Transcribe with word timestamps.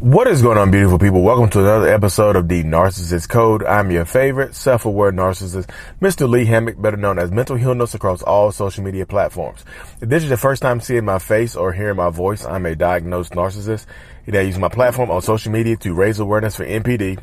What 0.00 0.28
is 0.28 0.40
going 0.40 0.56
on, 0.56 0.70
beautiful 0.70 0.98
people? 0.98 1.20
Welcome 1.20 1.50
to 1.50 1.60
another 1.60 1.88
episode 1.88 2.34
of 2.34 2.48
the 2.48 2.64
Narcissist 2.64 3.28
Code. 3.28 3.62
I'm 3.62 3.90
your 3.90 4.06
favorite 4.06 4.54
self-aware 4.54 5.12
narcissist, 5.12 5.68
Mr. 6.00 6.26
Lee 6.26 6.46
Hammock, 6.46 6.80
better 6.80 6.96
known 6.96 7.18
as 7.18 7.30
Mental 7.30 7.56
Healness 7.56 7.92
across 7.94 8.22
all 8.22 8.50
social 8.50 8.82
media 8.82 9.04
platforms. 9.04 9.62
If 10.00 10.08
this 10.08 10.22
is 10.22 10.30
the 10.30 10.38
first 10.38 10.62
time 10.62 10.80
seeing 10.80 11.04
my 11.04 11.18
face 11.18 11.54
or 11.54 11.74
hearing 11.74 11.98
my 11.98 12.08
voice, 12.08 12.46
I'm 12.46 12.64
a 12.64 12.74
diagnosed 12.74 13.32
narcissist. 13.32 13.84
And 14.24 14.36
I 14.36 14.40
use 14.40 14.56
my 14.56 14.70
platform 14.70 15.10
on 15.10 15.20
social 15.20 15.52
media 15.52 15.76
to 15.76 15.92
raise 15.92 16.18
awareness 16.18 16.56
for 16.56 16.64
NPD, 16.64 17.22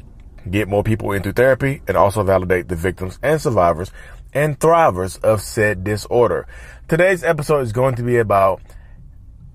get 0.51 0.67
more 0.67 0.83
people 0.83 1.13
into 1.13 1.33
therapy, 1.33 1.81
and 1.87 1.97
also 1.97 2.21
validate 2.21 2.67
the 2.67 2.75
victims 2.75 3.17
and 3.23 3.41
survivors 3.41 3.91
and 4.33 4.59
thrivers 4.59 5.19
of 5.23 5.41
said 5.41 5.83
disorder. 5.83 6.45
Today's 6.87 7.23
episode 7.23 7.61
is 7.61 7.71
going 7.71 7.95
to 7.95 8.03
be 8.03 8.17
about 8.17 8.61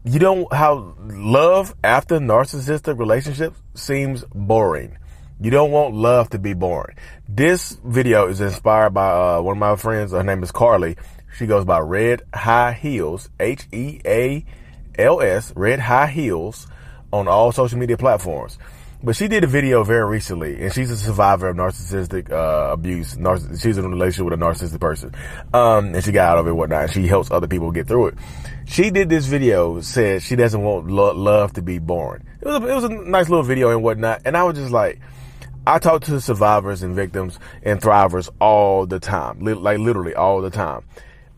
you 0.04 0.18
don't 0.18 0.52
how 0.52 0.94
love 0.98 1.74
after 1.84 2.18
narcissistic 2.18 2.98
relationships 2.98 3.60
seems 3.74 4.24
boring. 4.34 4.98
You 5.40 5.50
don't 5.50 5.70
want 5.70 5.94
love 5.94 6.30
to 6.30 6.38
be 6.38 6.54
boring. 6.54 6.96
This 7.28 7.78
video 7.84 8.28
is 8.28 8.40
inspired 8.40 8.94
by 8.94 9.10
uh, 9.10 9.40
one 9.40 9.56
of 9.56 9.60
my 9.60 9.76
friends. 9.76 10.12
Her 10.12 10.22
name 10.22 10.42
is 10.42 10.50
Carly. 10.50 10.96
She 11.36 11.46
goes 11.46 11.64
by 11.64 11.78
Red 11.80 12.22
High 12.34 12.72
Heals, 12.72 13.30
H 13.38 13.66
E 13.72 14.00
A 14.04 14.44
L 14.98 15.20
S, 15.20 15.52
Red 15.54 15.78
High 15.80 16.08
Heals, 16.08 16.66
on 17.12 17.28
all 17.28 17.52
social 17.52 17.78
media 17.78 17.96
platforms. 17.96 18.58
But 19.04 19.16
she 19.16 19.26
did 19.26 19.42
a 19.42 19.48
video 19.48 19.82
very 19.82 20.08
recently, 20.08 20.62
and 20.62 20.72
she's 20.72 20.88
a 20.88 20.96
survivor 20.96 21.48
of 21.48 21.56
narcissistic 21.56 22.30
uh, 22.30 22.72
abuse. 22.72 23.16
Narciss- 23.16 23.60
she's 23.60 23.76
in 23.76 23.84
a 23.84 23.88
relationship 23.88 24.30
with 24.30 24.40
a 24.40 24.44
narcissistic 24.44 24.78
person, 24.78 25.12
um, 25.52 25.94
and 25.94 26.04
she 26.04 26.12
got 26.12 26.30
out 26.30 26.38
of 26.38 26.46
it, 26.46 26.50
and 26.50 26.58
whatnot. 26.58 26.84
And 26.84 26.92
she 26.92 27.08
helps 27.08 27.28
other 27.32 27.48
people 27.48 27.72
get 27.72 27.88
through 27.88 28.08
it. 28.08 28.14
She 28.64 28.90
did 28.90 29.08
this 29.08 29.26
video, 29.26 29.80
said 29.80 30.22
she 30.22 30.36
doesn't 30.36 30.62
want 30.62 30.86
lo- 30.86 31.14
love 31.14 31.52
to 31.54 31.62
be 31.62 31.80
boring. 31.80 32.22
It 32.40 32.46
was, 32.46 32.62
a, 32.62 32.68
it 32.68 32.74
was 32.74 32.84
a 32.84 32.88
nice 32.90 33.28
little 33.28 33.42
video 33.42 33.70
and 33.70 33.82
whatnot. 33.82 34.22
And 34.24 34.36
I 34.36 34.44
was 34.44 34.56
just 34.56 34.70
like, 34.70 35.00
I 35.66 35.80
talk 35.80 36.02
to 36.04 36.20
survivors 36.20 36.84
and 36.84 36.94
victims 36.94 37.40
and 37.64 37.80
thrivers 37.80 38.30
all 38.40 38.86
the 38.86 39.00
time, 39.00 39.40
li- 39.40 39.54
like 39.54 39.78
literally 39.78 40.14
all 40.14 40.40
the 40.42 40.50
time. 40.50 40.84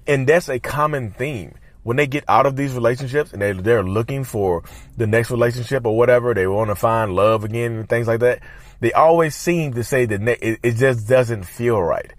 And 0.07 0.27
that's 0.27 0.51
a 0.51 0.59
common 0.59 1.12
theme 1.12 1.55
when 1.85 1.97
they 1.97 2.07
get 2.07 2.25
out 2.27 2.47
of 2.47 2.57
these 2.57 2.73
relationships 2.73 3.33
and 3.33 3.41
they, 3.41 3.53
they're 3.53 3.85
looking 3.85 4.25
for 4.25 4.65
the 4.97 5.07
next 5.07 5.31
relationship 5.31 5.87
or 5.87 5.97
whatever, 5.97 6.35
they 6.35 6.47
want 6.47 6.71
to 6.71 6.75
find 6.75 7.15
love 7.15 7.45
again 7.45 7.73
and 7.73 7.89
things 7.89 8.09
like 8.09 8.21
that. 8.21 8.41
They 8.81 8.93
always 8.93 9.35
seem 9.35 9.75
to 9.75 9.85
say 9.85 10.05
that 10.07 10.21
ne- 10.21 10.39
it, 10.41 10.61
it 10.63 10.73
just 10.73 11.07
doesn't 11.09 11.45
feel 11.45 11.81
right. 11.81 12.13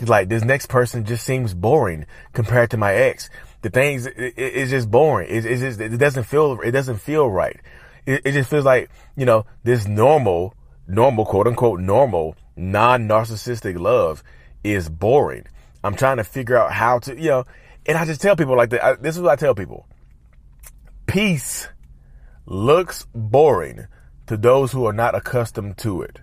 It's 0.00 0.10
like 0.10 0.28
this 0.28 0.44
next 0.44 0.66
person 0.66 1.04
just 1.04 1.24
seems 1.24 1.54
boring 1.54 2.06
compared 2.32 2.70
to 2.72 2.76
my 2.76 2.92
ex. 2.92 3.30
The 3.62 3.70
things, 3.70 4.06
it, 4.06 4.16
it, 4.16 4.34
it's 4.36 4.70
just 4.70 4.90
boring. 4.90 5.30
It, 5.30 5.46
it 5.46 5.58
just, 5.58 5.80
it 5.80 5.96
doesn't 5.96 6.24
feel, 6.24 6.60
it 6.60 6.72
doesn't 6.72 6.98
feel 6.98 7.30
right. 7.30 7.58
It, 8.04 8.22
it 8.24 8.32
just 8.32 8.50
feels 8.50 8.64
like, 8.64 8.90
you 9.16 9.24
know, 9.24 9.46
this 9.62 9.86
normal, 9.86 10.54
normal, 10.86 11.24
quote 11.24 11.46
unquote, 11.46 11.80
normal, 11.80 12.36
non-narcissistic 12.56 13.78
love 13.78 14.22
is 14.62 14.88
boring. 14.88 15.46
I'm 15.82 15.94
trying 15.94 16.16
to 16.16 16.24
figure 16.24 16.56
out 16.56 16.72
how 16.72 16.98
to, 17.00 17.16
you 17.16 17.28
know, 17.28 17.44
and 17.86 17.98
I 17.98 18.04
just 18.04 18.20
tell 18.20 18.36
people 18.36 18.56
like 18.56 18.70
that. 18.70 18.84
I, 18.84 18.94
this 18.94 19.16
is 19.16 19.22
what 19.22 19.32
I 19.32 19.36
tell 19.36 19.54
people. 19.54 19.86
Peace 21.06 21.68
looks 22.46 23.06
boring 23.14 23.86
to 24.26 24.36
those 24.36 24.72
who 24.72 24.86
are 24.86 24.92
not 24.92 25.14
accustomed 25.14 25.78
to 25.78 26.02
it. 26.02 26.20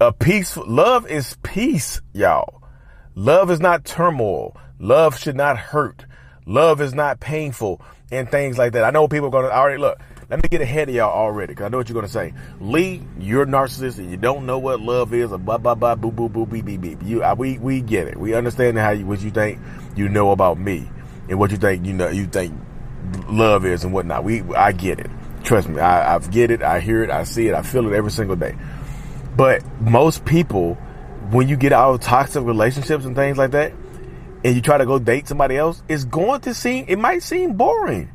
A 0.00 0.12
peaceful 0.12 0.64
love 0.66 1.08
is 1.08 1.36
peace, 1.42 2.00
y'all. 2.12 2.62
Love 3.14 3.50
is 3.50 3.60
not 3.60 3.84
turmoil. 3.84 4.56
Love 4.78 5.18
should 5.18 5.36
not 5.36 5.56
hurt. 5.56 6.04
Love 6.46 6.80
is 6.80 6.94
not 6.94 7.20
painful 7.20 7.80
and 8.10 8.28
things 8.30 8.58
like 8.58 8.72
that. 8.72 8.84
I 8.84 8.90
know 8.90 9.08
people 9.08 9.34
are 9.34 9.42
to 9.42 9.54
already 9.54 9.78
look. 9.78 9.98
Let 10.30 10.42
me 10.42 10.48
get 10.48 10.62
ahead 10.62 10.88
of 10.88 10.94
y'all 10.94 11.10
already 11.10 11.52
because 11.52 11.66
I 11.66 11.68
know 11.68 11.76
what 11.76 11.88
you're 11.88 11.94
going 11.94 12.06
to 12.06 12.12
say. 12.12 12.32
Lee, 12.58 13.02
you're 13.18 13.42
a 13.42 13.46
narcissist 13.46 13.98
and 13.98 14.10
you 14.10 14.16
don't 14.16 14.46
know 14.46 14.58
what 14.58 14.80
love 14.80 15.12
is. 15.12 15.32
Or 15.32 15.38
blah 15.38 15.58
blah 15.58 15.74
blah 15.74 15.96
boo 15.96 16.10
boo 16.10 16.30
boo 16.30 16.46
beep 16.46 16.64
beep 16.64 16.80
beep. 16.80 17.02
You, 17.02 17.22
I, 17.22 17.34
we 17.34 17.58
we 17.58 17.82
get 17.82 18.08
it. 18.08 18.16
We 18.16 18.34
understand 18.34 18.78
how 18.78 18.90
you 18.90 19.04
what 19.04 19.20
you 19.20 19.30
think 19.30 19.60
you 19.96 20.08
know 20.08 20.30
about 20.30 20.58
me 20.58 20.88
and 21.28 21.38
what 21.38 21.50
you 21.50 21.58
think 21.58 21.84
you 21.84 21.92
know 21.92 22.08
you 22.08 22.26
think 22.26 22.54
love 23.28 23.66
is 23.66 23.84
and 23.84 23.92
whatnot. 23.92 24.24
We 24.24 24.42
I 24.54 24.72
get 24.72 24.98
it. 24.98 25.10
Trust 25.42 25.68
me, 25.68 25.78
I, 25.78 26.14
I 26.14 26.18
get 26.20 26.50
it. 26.50 26.62
I 26.62 26.80
hear 26.80 27.02
it. 27.02 27.10
I 27.10 27.24
see 27.24 27.48
it. 27.48 27.54
I 27.54 27.60
feel 27.60 27.86
it 27.86 27.94
every 27.94 28.10
single 28.10 28.36
day. 28.36 28.56
But 29.36 29.62
most 29.82 30.24
people, 30.24 30.76
when 31.30 31.48
you 31.48 31.56
get 31.56 31.74
out 31.74 31.94
of 31.94 32.00
toxic 32.00 32.42
relationships 32.44 33.04
and 33.04 33.14
things 33.14 33.36
like 33.36 33.50
that, 33.50 33.74
and 34.42 34.54
you 34.54 34.62
try 34.62 34.78
to 34.78 34.86
go 34.86 34.98
date 34.98 35.28
somebody 35.28 35.58
else, 35.58 35.82
it's 35.86 36.04
going 36.04 36.40
to 36.42 36.54
seem 36.54 36.86
it 36.88 36.98
might 36.98 37.22
seem 37.22 37.58
boring 37.58 38.10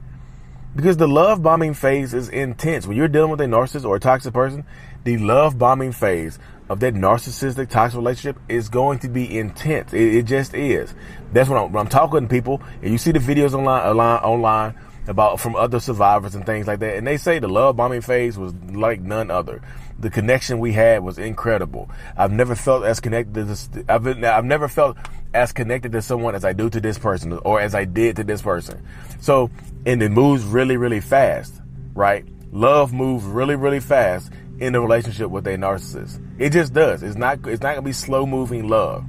because 0.76 0.98
the 0.98 1.08
love 1.08 1.42
bombing 1.42 1.74
phase 1.74 2.14
is 2.14 2.30
intense. 2.30 2.86
When 2.86 2.96
you're 2.96 3.08
dealing 3.08 3.32
with 3.32 3.42
a 3.42 3.46
narcissist 3.46 3.86
or 3.86 3.96
a 3.96 4.00
toxic 4.00 4.34
person, 4.34 4.66
the 5.04 5.18
love 5.18 5.58
bombing 5.58 5.92
phase 5.92 6.40
of 6.70 6.80
that 6.82 6.94
narcissistic 6.94 7.70
toxic 7.70 7.98
relationship 7.98 8.38
is 8.48 8.70
going 8.70 9.00
to 9.00 9.10
be 9.10 9.38
intense. 9.38 9.94
It, 9.94 10.16
it 10.16 10.24
just 10.24 10.54
is. 10.54 10.94
That's 11.34 11.50
what 11.50 11.58
I'm, 11.58 11.72
when 11.72 11.86
I'm 11.86 11.90
talking 11.90 12.22
to 12.22 12.28
people, 12.28 12.62
and 12.82 12.92
you 12.92 12.98
see 12.98 13.12
the 13.12 13.20
videos 13.20 13.54
online, 13.54 13.88
online, 13.88 14.20
online 14.20 14.76
about 15.08 15.40
from 15.40 15.56
other 15.56 15.80
survivors 15.80 16.36
and 16.36 16.46
things 16.46 16.68
like 16.68 16.80
that, 16.80 16.98
and 16.98 17.06
they 17.06 17.18
say 17.18 17.40
the 17.40 17.48
love 17.48 17.76
bombing 17.76 18.02
phase 18.02 18.38
was 18.38 18.54
like 18.72 19.02
none 19.02 19.32
other. 19.32 19.62
The 20.00 20.10
connection 20.10 20.60
we 20.60 20.72
had 20.72 21.04
was 21.04 21.18
incredible. 21.18 21.90
I've 22.16 22.32
never 22.32 22.56
felt 22.56 22.86
as 22.86 23.00
connected 23.00 23.48
to. 23.48 23.86
I've, 23.90 24.04
been, 24.04 24.24
I've 24.24 24.46
never 24.46 24.68
felt 24.68 24.98
as 25.34 25.52
connected 25.52 25.92
to 25.92 26.02
someone 26.02 26.36
as 26.36 26.46
I 26.46 26.54
do 26.54 26.70
to 26.70 26.80
this 26.80 26.98
person, 26.98 27.34
or 27.44 27.60
as 27.60 27.76
I 27.76 27.86
did 27.86 28.16
to 28.18 28.24
this 28.24 28.42
person. 28.42 28.82
So, 29.20 29.50
and 29.86 30.02
it 30.02 30.10
moves 30.10 30.44
really, 30.44 30.78
really 30.78 31.02
fast, 31.02 31.54
right? 31.94 32.26
Love 32.52 32.94
moves 32.94 33.26
really, 33.26 33.56
really 33.56 33.80
fast 33.80 34.32
in 34.60 34.74
a 34.76 34.82
relationship 34.82 35.30
with 35.30 35.48
a 35.48 35.52
narcissist. 35.52 36.20
It 36.40 36.52
just 36.52 36.74
does. 36.74 37.04
It's 37.04 37.16
not. 37.18 37.46
It's 37.48 37.62
not 37.62 37.76
gonna 37.76 37.82
be 37.82 37.94
slow 37.94 38.26
moving 38.26 38.68
love. 38.68 39.06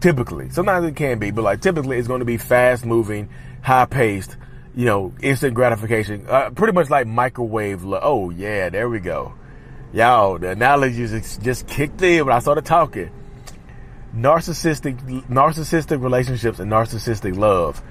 Typically, 0.00 0.50
sometimes 0.50 0.86
it 0.86 0.94
can 0.94 1.18
be, 1.18 1.30
but 1.30 1.42
like 1.42 1.60
typically, 1.60 1.98
it's 1.98 2.08
going 2.08 2.18
to 2.20 2.26
be 2.26 2.36
fast 2.36 2.84
moving, 2.84 3.28
high 3.62 3.86
paced. 3.86 4.36
You 4.76 4.84
know, 4.84 5.14
instant 5.20 5.54
gratification. 5.54 6.26
Uh, 6.28 6.50
pretty 6.50 6.72
much 6.72 6.90
like 6.90 7.08
microwave 7.08 7.82
love. 7.82 8.02
Oh 8.04 8.30
yeah, 8.30 8.68
there 8.68 8.88
we 8.88 9.00
go. 9.00 9.34
Y'all, 9.92 10.38
the 10.38 10.50
analogy 10.50 11.06
just, 11.06 11.42
just 11.42 11.66
kicked 11.66 12.02
in 12.02 12.26
when 12.26 12.34
I 12.36 12.38
started 12.38 12.64
talking. 12.64 13.10
Narcissistic, 14.14 15.00
narcissistic 15.28 16.02
relationships 16.02 16.60
and 16.60 16.70
narcissistic 16.70 17.36
love 17.36 17.82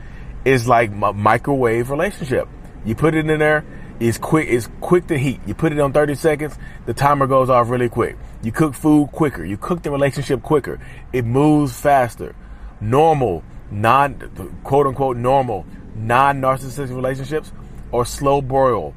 is 0.45 0.67
like 0.67 0.91
a 0.91 1.13
microwave 1.13 1.89
relationship. 1.89 2.47
You 2.85 2.95
put 2.95 3.15
it 3.15 3.27
in 3.27 3.39
there, 3.39 3.65
it's 3.99 4.17
quick, 4.19 4.47
it's 4.49 4.69
quick 4.81 5.07
to 5.07 5.17
heat. 5.17 5.39
You 5.47 5.55
put 5.55 5.71
it 5.71 5.79
on 5.79 5.93
30 5.93 6.15
seconds, 6.15 6.55
the 6.85 6.93
timer 6.93 7.25
goes 7.25 7.49
off 7.49 7.69
really 7.69 7.89
quick. 7.89 8.17
You 8.43 8.51
cook 8.51 8.75
food 8.75 9.11
quicker. 9.11 9.43
You 9.43 9.57
cook 9.57 9.81
the 9.81 9.89
relationship 9.89 10.43
quicker. 10.43 10.79
It 11.11 11.25
moves 11.25 11.79
faster. 11.79 12.35
Normal, 12.79 13.43
non, 13.71 14.59
quote 14.63 14.85
unquote 14.85 15.17
normal, 15.17 15.65
non 15.95 16.41
narcissistic 16.41 16.95
relationships 16.95 17.51
or 17.91 18.05
slow 18.05 18.41
broil. 18.41 18.93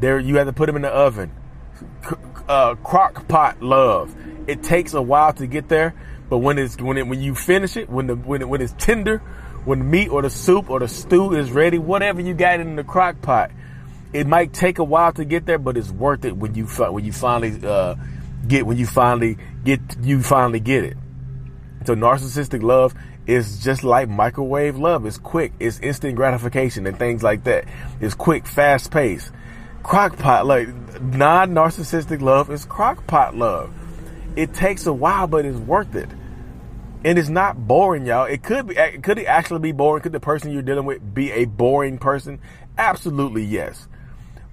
There, 0.00 0.18
you 0.18 0.36
have 0.36 0.46
to 0.46 0.52
put 0.52 0.66
them 0.66 0.76
in 0.76 0.82
the 0.82 0.88
oven. 0.88 1.32
Uh, 2.48 2.74
crock 2.76 3.26
pot 3.28 3.60
love. 3.62 4.14
It 4.46 4.62
takes 4.62 4.94
a 4.94 5.02
while 5.02 5.32
to 5.34 5.46
get 5.46 5.68
there, 5.68 5.94
but 6.28 6.38
when 6.38 6.58
it's 6.58 6.80
when 6.80 6.96
it 6.96 7.06
when 7.06 7.20
you 7.20 7.34
finish 7.34 7.76
it, 7.76 7.88
when 7.88 8.06
the 8.06 8.14
when 8.14 8.42
it, 8.42 8.48
when 8.48 8.60
it's 8.60 8.74
tender, 8.78 9.18
when 9.64 9.80
the 9.80 9.84
meat 9.84 10.08
or 10.08 10.22
the 10.22 10.30
soup 10.30 10.70
or 10.70 10.78
the 10.78 10.88
stew 10.88 11.34
is 11.34 11.50
ready, 11.50 11.78
whatever 11.78 12.20
you 12.20 12.34
got 12.34 12.60
in 12.60 12.76
the 12.76 12.84
crock 12.84 13.20
pot, 13.20 13.50
it 14.12 14.26
might 14.26 14.52
take 14.52 14.78
a 14.78 14.84
while 14.84 15.12
to 15.12 15.24
get 15.24 15.44
there, 15.44 15.58
but 15.58 15.76
it's 15.76 15.90
worth 15.90 16.24
it 16.24 16.36
when 16.36 16.54
you 16.54 16.66
when 16.66 17.04
you 17.04 17.12
finally 17.12 17.58
uh, 17.66 17.96
get 18.46 18.64
when 18.64 18.76
you 18.76 18.86
finally 18.86 19.36
get 19.64 19.80
you 20.02 20.22
finally 20.22 20.60
get 20.60 20.84
it. 20.84 20.96
So 21.86 21.94
narcissistic 21.94 22.62
love 22.62 22.94
is 23.28 23.62
just 23.62 23.84
like 23.84 24.08
microwave 24.08 24.76
love. 24.76 25.06
It's 25.06 25.18
quick. 25.18 25.52
It's 25.60 25.78
instant 25.78 26.16
gratification 26.16 26.84
and 26.86 26.98
things 26.98 27.22
like 27.22 27.44
that. 27.44 27.64
It's 28.00 28.14
quick, 28.14 28.46
fast 28.46 28.90
paced. 28.90 29.30
Crockpot, 29.84 30.46
like 30.46 31.00
non-narcissistic 31.00 32.20
love 32.20 32.50
is 32.50 32.66
crockpot 32.66 33.36
love. 33.36 33.72
It 34.34 34.52
takes 34.52 34.86
a 34.86 34.92
while, 34.92 35.28
but 35.28 35.44
it's 35.44 35.58
worth 35.58 35.94
it. 35.94 36.08
And 37.04 37.20
it's 37.20 37.28
not 37.28 37.68
boring, 37.68 38.04
y'all. 38.04 38.24
It 38.24 38.42
could 38.42 38.66
be, 38.66 38.74
could 38.74 39.18
it 39.18 39.26
actually 39.26 39.60
be 39.60 39.70
boring? 39.70 40.02
Could 40.02 40.10
the 40.10 40.18
person 40.18 40.50
you're 40.50 40.62
dealing 40.62 40.86
with 40.86 41.14
be 41.14 41.30
a 41.30 41.44
boring 41.44 41.98
person? 41.98 42.40
Absolutely 42.76 43.44
yes. 43.44 43.86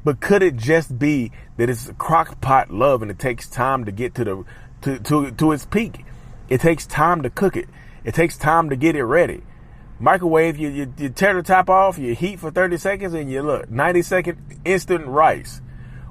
But 0.03 0.19
could 0.19 0.44
it 0.44 0.56
just 0.56 1.00
be 1.00 1.31
that 1.57 1.68
it's 1.68 1.88
crockpot 1.88 2.68
love 2.69 3.01
and 3.01 3.09
it 3.09 3.18
takes 3.18 3.50
time 3.50 3.85
to 3.85 3.91
get 3.91 4.13
to 4.15 4.24
the, 4.24 4.45
to, 4.81 5.00
to, 5.00 5.31
to 5.31 5.51
its 5.51 5.65
peak? 5.65 6.06
It 6.50 6.62
takes 6.62 6.86
time 6.86 7.24
to 7.24 7.30
cook 7.30 7.56
it. 7.56 7.68
It 8.04 8.13
takes 8.13 8.38
time 8.38 8.69
to 8.69 8.75
get 8.75 8.95
it 8.95 9.04
ready. 9.04 9.44
Microwave, 10.00 10.57
you, 10.57 10.69
you, 10.69 10.94
you 10.98 11.10
tear 11.10 11.34
the 11.34 11.44
top 11.44 11.69
off, 11.69 11.98
you 11.98 12.13
heat 12.16 12.40
for 12.40 12.51
30 12.51 12.78
seconds, 12.78 13.13
and 13.13 13.31
you 13.31 13.42
look, 13.42 13.69
90 13.69 14.01
second 14.01 14.60
instant 14.66 15.06
rice. 15.07 15.62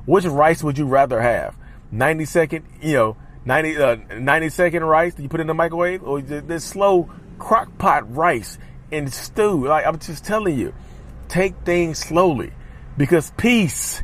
Which 0.07 0.25
rice 0.25 0.63
would 0.63 0.79
you 0.79 0.87
rather 0.87 1.21
have? 1.21 1.57
90 1.91 2.25
second, 2.25 2.65
you 2.81 2.95
know, 2.95 3.17
90, 3.45 3.77
uh, 3.77 3.97
90 4.19 4.49
second 4.49 4.85
rice 4.85 5.15
that 5.15 5.23
you 5.23 5.29
put 5.29 5.41
in 5.41 5.47
the 5.47 5.55
microwave, 5.55 6.03
or 6.03 6.23
this 6.23 6.65
slow 6.65 7.11
crock 7.39 7.77
pot 7.79 8.15
rice 8.15 8.59
and 8.91 9.13
stew. 9.13 9.67
Like 9.67 9.87
I'm 9.87 9.99
just 9.99 10.25
telling 10.25 10.59
you, 10.59 10.73
take 11.29 11.55
things 11.65 11.99
slowly 11.99 12.53
because 12.97 13.33
peace 13.37 14.03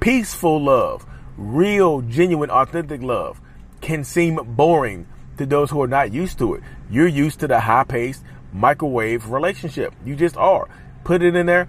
Peaceful 0.00 0.62
love, 0.62 1.04
real, 1.36 2.02
genuine, 2.02 2.50
authentic 2.50 3.02
love 3.02 3.40
can 3.80 4.04
seem 4.04 4.36
boring 4.54 5.08
to 5.38 5.46
those 5.46 5.70
who 5.70 5.82
are 5.82 5.88
not 5.88 6.12
used 6.12 6.38
to 6.38 6.54
it. 6.54 6.62
You're 6.90 7.06
used 7.06 7.40
to 7.40 7.48
the 7.48 7.60
high 7.60 7.84
paced 7.84 8.22
microwave 8.52 9.30
relationship. 9.30 9.94
You 10.04 10.16
just 10.16 10.36
are. 10.36 10.68
Put 11.04 11.22
it 11.22 11.34
in 11.34 11.46
there, 11.46 11.68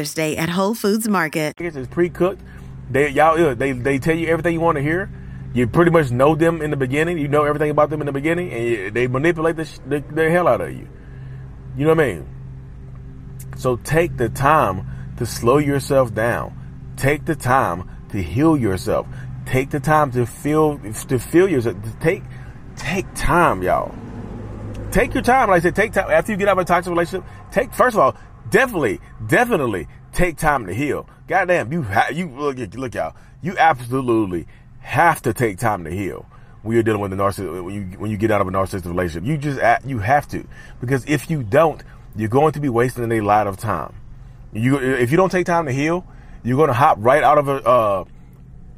Mother's 0.00 0.14
Day 0.14 0.38
at 0.38 0.48
Whole 0.48 0.74
Foods 0.74 1.06
Market. 1.08 1.60
It's 1.60 1.86
pre-cooked. 1.88 2.40
They 2.90 3.10
y'all 3.10 3.54
they 3.54 3.72
they 3.72 3.98
tell 3.98 4.16
you 4.16 4.28
everything 4.28 4.54
you 4.54 4.60
want 4.60 4.76
to 4.76 4.82
hear. 4.82 5.10
You 5.52 5.66
pretty 5.66 5.90
much 5.90 6.10
know 6.10 6.34
them 6.34 6.62
in 6.62 6.70
the 6.70 6.76
beginning. 6.78 7.18
You 7.18 7.28
know 7.28 7.44
everything 7.44 7.70
about 7.70 7.90
them 7.90 8.00
in 8.00 8.06
the 8.06 8.12
beginning, 8.12 8.50
and 8.50 8.96
they 8.96 9.08
manipulate 9.08 9.56
the, 9.56 9.68
the, 9.86 10.00
the 10.00 10.30
hell 10.30 10.48
out 10.48 10.62
of 10.62 10.72
you. 10.72 10.88
You 11.76 11.84
know 11.84 11.94
what 11.94 12.02
I 12.02 12.14
mean? 12.14 12.28
So 13.58 13.76
take 13.76 14.16
the 14.16 14.30
time 14.30 14.86
to 15.18 15.26
slow 15.26 15.58
yourself 15.58 16.14
down. 16.14 16.56
Take 16.96 17.26
the 17.26 17.34
time 17.34 17.86
to 18.08 18.22
heal 18.22 18.56
yourself. 18.56 19.06
Take 19.44 19.68
the 19.68 19.80
time 19.80 20.12
to 20.12 20.24
feel 20.24 20.78
to 21.08 21.18
feel 21.18 21.46
yourself. 21.46 21.76
Take 22.00 22.22
take 22.74 23.04
time, 23.14 23.62
y'all. 23.62 23.94
Take 24.92 25.12
your 25.12 25.22
time. 25.22 25.50
Like 25.50 25.58
I 25.58 25.60
said, 25.64 25.76
take 25.76 25.92
time 25.92 26.10
after 26.10 26.32
you 26.32 26.38
get 26.38 26.48
out 26.48 26.52
of 26.52 26.62
a 26.62 26.64
toxic 26.64 26.90
relationship. 26.90 27.28
Take 27.52 27.74
first 27.74 27.96
of 27.96 28.00
all, 28.00 28.16
definitely, 28.50 29.00
definitely 29.26 29.88
take 30.12 30.36
time 30.36 30.66
to 30.66 30.74
heal. 30.74 31.08
Goddamn, 31.28 31.72
you 31.72 31.82
ha- 31.82 32.10
you 32.12 32.28
look 32.28 32.58
look 32.74 32.94
y'all. 32.94 33.14
You 33.42 33.56
absolutely 33.56 34.46
have 34.80 35.22
to 35.22 35.32
take 35.32 35.58
time 35.58 35.84
to 35.84 35.90
heal 35.90 36.26
when 36.62 36.74
you're 36.74 36.82
dealing 36.82 37.00
with 37.00 37.12
a 37.12 37.16
narcissist. 37.16 37.64
When 37.64 37.74
you 37.74 37.98
when 37.98 38.10
you 38.10 38.16
get 38.16 38.30
out 38.30 38.40
of 38.40 38.48
a 38.48 38.50
narcissistic 38.50 38.86
relationship, 38.86 39.24
you 39.28 39.38
just 39.38 39.60
you 39.86 39.98
have 39.98 40.26
to 40.28 40.46
because 40.80 41.04
if 41.06 41.30
you 41.30 41.42
don't, 41.42 41.82
you're 42.16 42.28
going 42.28 42.52
to 42.52 42.60
be 42.60 42.68
wasting 42.68 43.10
a 43.12 43.20
lot 43.20 43.46
of 43.46 43.56
time. 43.56 43.94
You 44.52 44.78
if 44.78 45.10
you 45.10 45.16
don't 45.16 45.30
take 45.30 45.46
time 45.46 45.66
to 45.66 45.72
heal, 45.72 46.04
you're 46.42 46.56
going 46.56 46.68
to 46.68 46.74
hop 46.74 46.98
right 47.00 47.22
out 47.22 47.38
of 47.38 47.48
a 47.48 47.62
uh, 47.62 48.04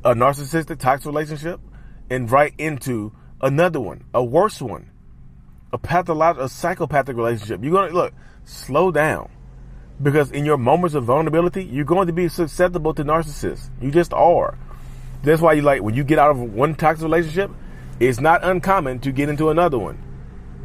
a 0.04 0.14
narcissistic 0.14 0.78
toxic 0.78 1.06
relationship 1.06 1.60
and 2.10 2.30
right 2.30 2.52
into 2.58 3.12
another 3.40 3.80
one, 3.80 4.04
a 4.12 4.22
worse 4.22 4.60
one, 4.60 4.90
a 5.72 5.78
pathological, 5.78 6.44
a 6.44 6.48
psychopathic 6.48 7.16
relationship. 7.16 7.64
You're 7.64 7.88
to 7.88 7.94
look, 7.94 8.12
slow 8.44 8.90
down 8.90 9.30
because 10.00 10.30
in 10.30 10.44
your 10.44 10.58
moments 10.58 10.94
of 10.94 11.04
vulnerability, 11.04 11.64
you're 11.64 11.84
going 11.84 12.06
to 12.06 12.12
be 12.12 12.28
susceptible 12.28 12.94
to 12.94 13.04
narcissists. 13.04 13.70
You 13.80 13.90
just 13.90 14.12
are. 14.12 14.56
That's 15.22 15.40
why 15.40 15.52
you 15.54 15.62
like 15.62 15.82
when 15.82 15.94
you 15.94 16.04
get 16.04 16.18
out 16.18 16.30
of 16.30 16.38
one 16.38 16.74
toxic 16.74 17.04
relationship, 17.04 17.50
it's 18.00 18.20
not 18.20 18.44
uncommon 18.44 18.98
to 19.00 19.12
get 19.12 19.28
into 19.28 19.50
another 19.50 19.78
one 19.78 20.02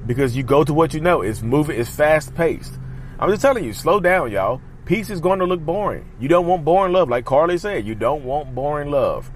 because 0.07 0.35
you 0.35 0.43
go 0.43 0.63
to 0.63 0.73
what 0.73 0.93
you 0.93 1.01
know. 1.01 1.21
It's 1.21 1.41
moving. 1.41 1.79
It's 1.79 1.89
fast 1.89 2.33
paced. 2.33 2.73
I'm 3.19 3.29
just 3.29 3.41
telling 3.41 3.63
you, 3.63 3.73
slow 3.73 3.99
down, 3.99 4.31
y'all. 4.31 4.61
Peace 4.85 5.09
is 5.09 5.19
going 5.19 5.39
to 5.39 5.45
look 5.45 5.59
boring. 5.59 6.09
You 6.19 6.29
don't 6.29 6.47
want 6.47 6.63
boring 6.63 6.93
love, 6.93 7.09
like 7.09 7.25
Carly 7.25 7.57
said. 7.57 7.85
You 7.85 7.93
don't 7.93 8.23
want 8.23 8.55
boring 8.55 8.89
love. 8.89 9.29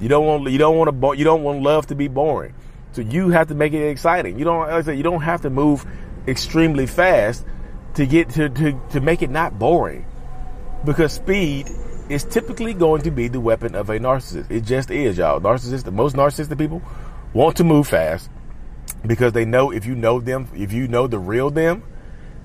You 0.00 0.08
don't 0.08 0.26
want. 0.26 0.50
You 0.50 0.58
don't 0.58 0.76
want 0.76 1.00
to. 1.00 1.18
You 1.18 1.24
don't 1.24 1.42
want 1.42 1.62
love 1.62 1.86
to 1.88 1.94
be 1.94 2.08
boring. 2.08 2.54
So 2.92 3.02
you 3.02 3.30
have 3.30 3.48
to 3.48 3.54
make 3.54 3.72
it 3.72 3.88
exciting. 3.88 4.38
You 4.38 4.44
don't. 4.44 4.60
Like 4.60 4.70
I 4.70 4.82
said, 4.82 4.96
you 4.96 5.02
don't 5.02 5.22
have 5.22 5.40
to 5.42 5.50
move 5.50 5.84
extremely 6.26 6.86
fast 6.86 7.44
to 7.98 8.06
get 8.06 8.30
to, 8.30 8.48
to, 8.48 8.80
to 8.90 9.00
make 9.00 9.22
it 9.22 9.30
not 9.30 9.58
boring. 9.58 10.06
Because 10.84 11.12
speed 11.12 11.68
is 12.08 12.22
typically 12.22 12.72
going 12.72 13.02
to 13.02 13.10
be 13.10 13.26
the 13.26 13.40
weapon 13.40 13.74
of 13.74 13.90
a 13.90 13.98
narcissist. 13.98 14.48
It 14.52 14.60
just 14.60 14.92
is, 14.92 15.18
y'all. 15.18 15.40
Narcissists, 15.40 15.92
most 15.92 16.14
narcissistic 16.14 16.56
people 16.58 16.80
want 17.34 17.56
to 17.56 17.64
move 17.64 17.88
fast 17.88 18.30
because 19.04 19.32
they 19.32 19.44
know 19.44 19.72
if 19.72 19.84
you 19.84 19.96
know 19.96 20.20
them, 20.20 20.46
if 20.54 20.72
you 20.72 20.86
know 20.86 21.08
the 21.08 21.18
real 21.18 21.50
them, 21.50 21.82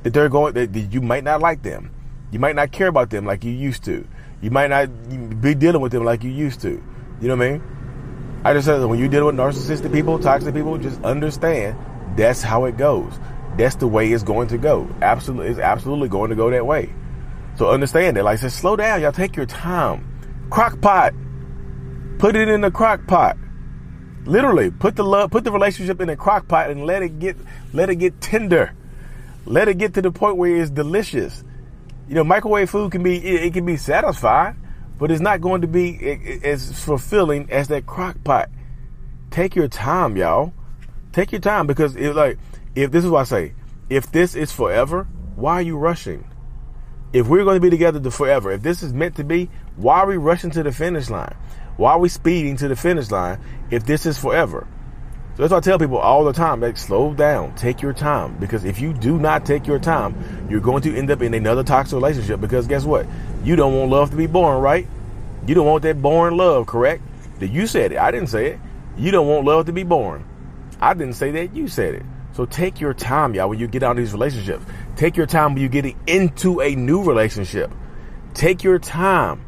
that 0.02 0.12
they're 0.12 0.28
going, 0.28 0.56
that 0.56 0.76
you 0.76 1.02
might 1.02 1.24
not 1.24 1.40
like 1.40 1.62
them. 1.62 1.92
You 2.32 2.40
might 2.40 2.56
not 2.56 2.72
care 2.72 2.88
about 2.88 3.12
them 3.12 3.24
like 3.24 3.44
you 3.44 3.52
used 3.52 3.84
to. 3.84 4.08
You 4.42 4.50
might 4.50 4.72
not 4.72 5.40
be 5.40 5.54
dealing 5.54 5.82
with 5.84 5.92
them 5.92 6.04
like 6.04 6.24
you 6.24 6.32
used 6.32 6.62
to. 6.62 6.84
You 7.22 7.28
know 7.28 7.36
what 7.36 7.46
I 7.46 7.52
mean? 7.52 8.42
I 8.44 8.54
just 8.54 8.66
said 8.66 8.84
when 8.84 8.98
you're 8.98 9.08
dealing 9.08 9.38
with 9.38 9.46
narcissistic 9.46 9.94
people, 9.94 10.18
toxic 10.18 10.56
people, 10.56 10.80
just 10.80 11.00
understand 11.04 11.78
that's 12.18 12.42
how 12.42 12.66
it 12.66 12.76
goes. 12.76 13.14
That's 13.58 13.76
the 13.76 13.88
way 13.88 14.12
it's 14.12 14.24
going 14.24 14.48
to 14.50 14.58
go. 14.58 14.90
Absolutely, 15.02 15.52
it's 15.52 15.60
absolutely 15.60 16.10
going 16.10 16.30
to 16.30 16.36
go 16.36 16.50
that 16.50 16.66
way. 16.66 16.94
So 17.56 17.70
understand 17.70 18.18
that. 18.18 18.24
Like 18.24 18.40
I 18.40 18.42
said, 18.42 18.52
slow 18.52 18.76
down. 18.76 19.02
Y'all 19.02 19.12
take 19.12 19.36
your 19.36 19.46
time. 19.46 20.48
Crock 20.50 20.82
pot. 20.82 21.14
Put 22.18 22.36
it 22.36 22.50
in 22.50 22.62
the 22.62 22.72
crock 22.72 23.06
pot. 23.06 23.38
Literally, 24.26 24.72
put 24.72 24.96
the 24.96 25.04
love, 25.04 25.32
put 25.32 25.44
the 25.44 25.52
relationship 25.52 26.00
in 26.02 26.08
the 26.08 26.16
crock 26.16 26.48
pot 26.48 26.70
and 26.70 26.86
let 26.86 27.04
it 27.04 27.20
get, 27.20 27.36
let 27.74 27.90
it 27.90 27.96
get 27.98 28.22
tender. 28.22 28.74
Let 29.46 29.68
it 29.68 29.78
get 29.78 29.94
to 29.96 30.02
the 30.02 30.12
point 30.12 30.38
where 30.38 30.56
it's 30.56 30.72
delicious. 30.72 31.44
You 32.08 32.16
know, 32.16 32.24
microwave 32.24 32.70
food 32.70 32.92
can 32.92 33.04
be, 33.04 33.18
it, 33.18 33.44
it 33.44 33.54
can 33.54 33.66
be 33.66 33.78
satisfying, 33.78 34.56
but 34.98 35.12
it's 35.12 35.22
not 35.22 35.42
going 35.42 35.62
to 35.62 35.68
be 35.68 36.40
as 36.44 36.84
fulfilling 36.84 37.52
as 37.52 37.68
that 37.68 37.86
crock 37.86 38.24
pot. 38.24 38.50
Take 39.30 39.56
your 39.56 39.68
time, 39.68 40.16
y'all. 40.16 40.54
Take 41.12 41.32
your 41.32 41.42
time 41.42 41.68
because 41.68 41.96
it 41.96 42.16
like 42.16 42.40
if 42.76 42.92
this 42.92 43.04
is 43.04 43.10
what 43.10 43.22
I 43.22 43.24
say, 43.24 43.54
if 43.90 44.12
this 44.12 44.36
is 44.36 44.52
forever, 44.52 45.08
why 45.36 45.56
are 45.56 45.62
you 45.62 45.78
rushing? 45.78 46.28
If 47.12 47.28
we're 47.28 47.44
going 47.44 47.58
to 47.58 47.62
be 47.62 47.70
together 47.70 48.00
to 48.00 48.12
forever, 48.12 48.52
if 48.52 48.64
this 48.64 48.82
is 48.82 48.94
meant 48.94 49.16
to 49.18 49.24
be, 49.24 49.50
why 49.76 50.00
are 50.00 50.08
we 50.08 50.18
rushing 50.18 50.50
to 50.52 50.64
the 50.64 50.72
finish 50.72 51.10
line? 51.10 51.36
Why 51.78 51.92
are 51.92 52.00
we 52.00 52.10
speeding 52.10 52.58
to 52.58 52.68
the 52.68 52.76
finish 52.76 53.12
line 53.12 53.40
if 53.70 53.86
this 53.86 54.06
is 54.06 54.18
forever? 54.18 54.68
So 55.36 55.42
that's 55.42 55.52
why 55.52 55.58
I 55.58 55.62
tell 55.62 55.80
people 55.80 55.98
all 55.98 56.24
the 56.24 56.34
time, 56.34 56.62
like 56.62 56.78
slow 56.78 57.14
down, 57.14 57.56
take 57.56 57.82
your 57.82 57.94
time. 57.94 58.38
Because 58.38 58.64
if 58.66 58.80
you 58.80 58.94
do 58.94 59.18
not 59.18 59.46
take 59.46 59.66
your 59.66 59.80
time, 59.80 60.48
you're 60.50 60.62
going 60.62 60.84
to 60.84 60.96
end 60.96 61.10
up 61.10 61.24
in 61.24 61.34
another 61.34 61.64
toxic 61.64 61.96
relationship. 61.96 62.40
Because 62.40 62.68
guess 62.68 62.84
what? 62.84 63.08
You 63.44 63.56
don't 63.56 63.76
want 63.76 63.90
love 63.90 64.12
to 64.12 64.16
be 64.16 64.28
boring, 64.28 64.62
right? 64.62 64.88
You 65.48 65.56
don't 65.56 65.66
want 65.66 65.82
that 65.84 66.02
boring 66.02 66.38
love, 66.38 66.68
correct? 66.68 67.02
That 67.40 67.48
you 67.48 67.66
said 67.66 67.92
it. 67.92 67.98
I 67.98 68.12
didn't 68.12 68.30
say 68.30 68.52
it. 68.52 68.60
You 68.96 69.10
don't 69.10 69.28
want 69.28 69.46
love 69.46 69.66
to 69.66 69.74
be 69.74 69.84
boring. 69.84 70.26
I 70.80 70.94
didn't 70.94 71.14
say 71.14 71.32
that. 71.32 71.56
You 71.56 71.68
said 71.68 71.96
it. 71.96 72.04
So 72.34 72.46
take 72.46 72.82
your 72.82 72.94
time, 72.94 73.36
y'all, 73.36 73.50
when 73.50 73.60
you 73.60 73.68
get 73.68 73.84
out 73.84 73.92
of 73.92 73.98
these 73.98 74.12
relationships. 74.12 74.66
Take 74.96 75.18
your 75.18 75.28
time 75.28 75.54
when 75.54 75.62
you're 75.62 75.70
getting 75.70 75.98
into 76.08 76.62
a 76.62 76.76
new 76.76 77.04
relationship. 77.04 77.72
Take 78.34 78.64
your 78.64 78.80
time. 78.80 79.46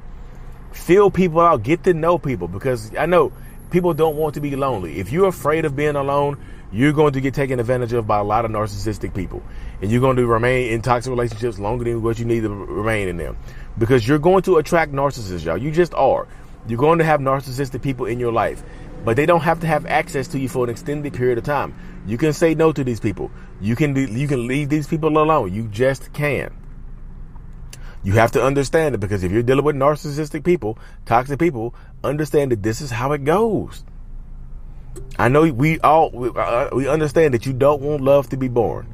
Feel 0.71 1.09
people 1.09 1.39
out. 1.39 1.63
Get 1.63 1.83
to 1.85 1.93
know 1.93 2.17
people 2.17 2.47
because 2.47 2.95
I 2.95 3.07
know 3.07 3.33
people 3.71 3.93
don't 3.93 4.15
want 4.15 4.35
to 4.35 4.41
be 4.41 4.55
lonely. 4.55 4.99
If 4.99 5.11
you're 5.11 5.27
afraid 5.27 5.65
of 5.65 5.75
being 5.75 5.95
alone, 5.95 6.37
you're 6.71 6.93
going 6.93 7.13
to 7.13 7.21
get 7.21 7.33
taken 7.33 7.59
advantage 7.59 7.93
of 7.93 8.05
by 8.05 8.19
a 8.19 8.23
lot 8.23 8.45
of 8.45 8.51
narcissistic 8.51 9.15
people. 9.15 9.41
And 9.81 9.91
you're 9.91 10.01
going 10.01 10.17
to 10.17 10.27
remain 10.27 10.71
in 10.71 10.81
toxic 10.81 11.09
relationships 11.09 11.57
longer 11.57 11.85
than 11.85 12.03
what 12.03 12.19
you 12.19 12.25
need 12.25 12.41
to 12.41 12.49
remain 12.49 13.07
in 13.07 13.17
them. 13.17 13.37
Because 13.77 14.07
you're 14.07 14.19
going 14.19 14.43
to 14.43 14.57
attract 14.57 14.91
narcissists, 14.91 15.45
y'all. 15.45 15.57
You 15.57 15.71
just 15.71 15.93
are. 15.93 16.27
You're 16.67 16.79
going 16.79 16.99
to 16.99 17.05
have 17.05 17.19
narcissistic 17.19 17.81
people 17.81 18.05
in 18.05 18.19
your 18.19 18.31
life. 18.31 18.63
But 19.05 19.15
they 19.15 19.27
don't 19.27 19.41
have 19.41 19.59
to 19.59 19.67
have 19.67 19.85
access 19.85 20.27
to 20.29 20.39
you 20.39 20.49
for 20.49 20.63
an 20.63 20.71
extended 20.71 21.13
period 21.13 21.37
of 21.37 21.43
time. 21.43 21.75
You 22.07 22.17
can 22.17 22.33
say 22.33 22.55
no 22.55 22.71
to 22.71 22.83
these 22.83 22.99
people. 22.99 23.29
You 23.61 23.75
can 23.75 23.95
you 23.95 24.27
can 24.27 24.47
leave 24.47 24.69
these 24.69 24.87
people 24.87 25.15
alone. 25.15 25.53
You 25.53 25.67
just 25.67 26.11
can. 26.11 26.51
You 28.03 28.13
have 28.13 28.31
to 28.33 28.43
understand 28.43 28.95
it 28.95 28.97
because 28.99 29.23
if 29.23 29.31
you're 29.31 29.43
dealing 29.43 29.63
with 29.63 29.75
narcissistic 29.75 30.43
people, 30.43 30.77
toxic 31.05 31.39
people, 31.39 31.75
understand 32.03 32.51
that 32.51 32.63
this 32.63 32.81
is 32.81 32.91
how 32.91 33.11
it 33.13 33.23
goes. 33.23 33.83
I 35.19 35.29
know 35.29 35.51
we 35.51 35.79
all 35.79 36.09
we, 36.11 36.29
uh, 36.29 36.69
we 36.73 36.87
understand 36.87 37.35
that 37.35 37.45
you 37.45 37.53
don't 37.53 37.81
want 37.81 38.01
love 38.01 38.29
to 38.29 38.37
be 38.37 38.47
boring, 38.47 38.91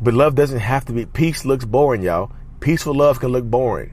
but 0.00 0.14
love 0.14 0.36
doesn't 0.36 0.60
have 0.60 0.84
to 0.86 0.92
be. 0.92 1.04
Peace 1.04 1.44
looks 1.44 1.64
boring, 1.64 2.02
y'all. 2.02 2.30
Peaceful 2.60 2.94
love 2.94 3.18
can 3.18 3.30
look 3.30 3.44
boring. 3.44 3.92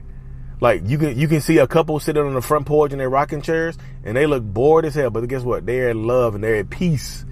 Like 0.60 0.82
you 0.84 0.98
can 0.98 1.18
you 1.18 1.28
can 1.28 1.40
see 1.40 1.58
a 1.58 1.66
couple 1.66 1.98
sitting 2.00 2.22
on 2.22 2.34
the 2.34 2.40
front 2.40 2.66
porch 2.66 2.92
in 2.92 2.98
their 2.98 3.10
rocking 3.10 3.42
chairs 3.42 3.76
and 4.04 4.16
they 4.16 4.26
look 4.26 4.42
bored 4.42 4.84
as 4.84 4.94
hell, 4.94 5.10
but 5.10 5.26
guess 5.28 5.42
what? 5.42 5.66
They're 5.66 5.90
in 5.90 6.06
love 6.06 6.34
and 6.34 6.44
they're 6.44 6.56
at 6.56 6.70
peace. 6.70 7.24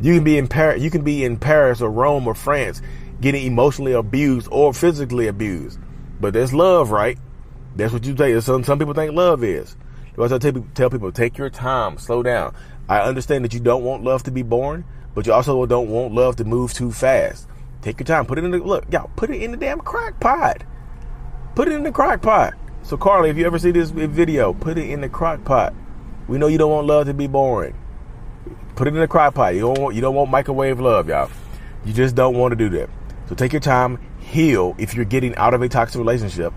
You 0.00 0.14
can 0.14 0.24
be 0.24 0.36
in 0.36 0.48
Paris, 0.48 0.82
you 0.82 0.90
can 0.90 1.02
be 1.02 1.24
in 1.24 1.38
Paris 1.38 1.80
or 1.80 1.90
Rome 1.90 2.26
or 2.26 2.34
France 2.34 2.82
getting 3.20 3.46
emotionally 3.46 3.92
abused 3.92 4.48
or 4.50 4.74
physically 4.74 5.28
abused. 5.28 5.78
But 6.20 6.34
there's 6.34 6.52
love, 6.52 6.90
right? 6.90 7.18
That's 7.76 7.92
what 7.92 8.04
you 8.04 8.16
say. 8.16 8.38
Some, 8.40 8.64
some 8.64 8.78
people 8.78 8.94
think 8.94 9.12
love 9.12 9.42
is. 9.42 9.76
That's 10.16 10.32
I 10.32 10.38
tell 10.38 10.52
people, 10.52 10.68
tell 10.74 10.90
people, 10.90 11.12
take 11.12 11.38
your 11.38 11.50
time, 11.50 11.98
slow 11.98 12.22
down. 12.22 12.54
I 12.88 13.00
understand 13.00 13.44
that 13.44 13.54
you 13.54 13.60
don't 13.60 13.82
want 13.82 14.04
love 14.04 14.22
to 14.24 14.30
be 14.30 14.42
boring, 14.42 14.84
but 15.14 15.26
you 15.26 15.32
also 15.32 15.64
don't 15.66 15.88
want 15.88 16.14
love 16.14 16.36
to 16.36 16.44
move 16.44 16.72
too 16.72 16.92
fast. 16.92 17.48
Take 17.82 17.98
your 17.98 18.06
time. 18.06 18.26
Put 18.26 18.38
it 18.38 18.44
in 18.44 18.50
the 18.50 18.58
look, 18.58 18.84
y'all. 18.90 19.10
Put 19.16 19.30
it 19.30 19.42
in 19.42 19.50
the 19.50 19.56
damn 19.56 19.80
crack 19.80 20.20
pot. 20.20 20.62
Put 21.54 21.68
it 21.68 21.74
in 21.74 21.84
the 21.84 21.92
crack 21.92 22.20
pot. 22.20 22.54
So, 22.82 22.96
Carly, 22.96 23.30
if 23.30 23.36
you 23.36 23.46
ever 23.46 23.58
see 23.58 23.70
this 23.70 23.90
video, 23.90 24.52
put 24.52 24.76
it 24.76 24.90
in 24.90 25.00
the 25.00 25.08
crock 25.08 25.44
pot. 25.44 25.72
We 26.26 26.36
know 26.36 26.48
you 26.48 26.58
don't 26.58 26.70
want 26.70 26.86
love 26.86 27.06
to 27.06 27.14
be 27.14 27.28
boring. 27.28 27.76
Put 28.74 28.88
it 28.88 28.94
in 28.94 29.00
the 29.00 29.08
crock 29.08 29.34
pot. 29.34 29.54
You 29.54 29.60
don't 29.60 29.78
want, 29.78 29.94
you 29.94 30.00
don't 30.00 30.14
want 30.14 30.30
microwave 30.30 30.80
love, 30.80 31.08
y'all. 31.08 31.30
You 31.84 31.92
just 31.92 32.14
don't 32.14 32.36
want 32.36 32.52
to 32.52 32.56
do 32.56 32.68
that. 32.76 32.90
So 33.28 33.34
take 33.34 33.52
your 33.52 33.60
time, 33.60 34.00
heal 34.18 34.74
if 34.78 34.94
you're 34.94 35.04
getting 35.04 35.34
out 35.36 35.54
of 35.54 35.62
a 35.62 35.68
toxic 35.68 35.98
relationship, 35.98 36.52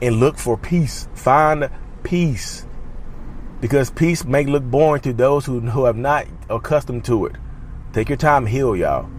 and 0.00 0.20
look 0.20 0.38
for 0.38 0.56
peace. 0.56 1.08
Find 1.14 1.68
peace. 2.04 2.64
Because 3.60 3.90
peace 3.90 4.24
may 4.24 4.44
look 4.44 4.62
boring 4.62 5.02
to 5.02 5.12
those 5.12 5.44
who, 5.44 5.60
who 5.60 5.86
have 5.86 5.96
not 5.96 6.26
accustomed 6.48 7.04
to 7.06 7.26
it. 7.26 7.36
Take 7.92 8.08
your 8.08 8.18
time, 8.18 8.46
heal, 8.46 8.76
y'all. 8.76 9.10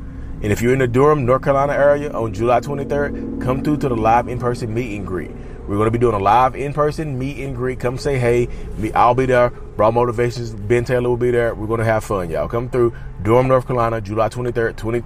And 0.41 0.51
if 0.51 0.61
you're 0.61 0.73
in 0.73 0.79
the 0.79 0.87
Durham, 0.87 1.25
North 1.25 1.43
Carolina 1.43 1.73
area 1.73 2.11
on 2.11 2.33
July 2.33 2.59
23rd, 2.59 3.41
come 3.41 3.63
through 3.63 3.77
to 3.77 3.89
the 3.89 3.95
live 3.95 4.27
in 4.27 4.37
person 4.37 4.73
meet 4.73 4.95
and 4.95 5.05
greet. 5.05 5.31
We're 5.67 5.75
going 5.75 5.87
to 5.87 5.91
be 5.91 5.97
doing 5.97 6.13
a 6.13 6.19
live 6.19 6.55
in 6.55 6.73
person 6.73 7.17
meet 7.17 7.43
and 7.43 7.55
greet. 7.55 7.79
Come 7.79 7.97
say 7.97 8.17
hey. 8.17 8.47
Me, 8.77 8.91
I'll 8.93 9.15
be 9.15 9.25
there. 9.25 9.51
Raw 9.75 9.91
Motivations, 9.91 10.51
Ben 10.51 10.85
Taylor 10.85 11.09
will 11.09 11.17
be 11.17 11.31
there. 11.31 11.53
We're 11.55 11.67
going 11.67 11.79
to 11.79 11.85
have 11.85 12.03
fun, 12.03 12.29
y'all. 12.29 12.47
Come 12.47 12.69
through 12.69 12.93
Durham, 13.23 13.47
North 13.47 13.67
Carolina, 13.67 13.99
July 13.99 14.29
23rd, 14.29 14.77
20, 14.77 15.03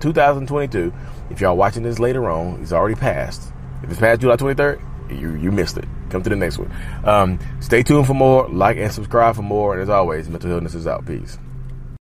2022. 0.00 0.92
If 1.30 1.40
y'all 1.40 1.56
watching 1.56 1.82
this 1.82 1.98
later 1.98 2.28
on, 2.28 2.60
it's 2.62 2.72
already 2.72 2.96
passed. 2.96 3.52
If 3.82 3.90
it's 3.90 4.00
past 4.00 4.22
July 4.22 4.36
23rd, 4.36 4.82
you, 5.10 5.34
you 5.34 5.52
missed 5.52 5.76
it. 5.76 5.86
Come 6.08 6.22
to 6.22 6.30
the 6.30 6.36
next 6.36 6.58
one. 6.58 6.72
Um, 7.04 7.38
stay 7.60 7.82
tuned 7.82 8.06
for 8.06 8.14
more. 8.14 8.48
Like 8.48 8.78
and 8.78 8.92
subscribe 8.92 9.36
for 9.36 9.42
more. 9.42 9.74
And 9.74 9.82
as 9.82 9.88
always, 9.88 10.28
Mental 10.28 10.50
Healness 10.50 10.74
is 10.74 10.86
out. 10.86 11.06
Peace. 11.06 11.38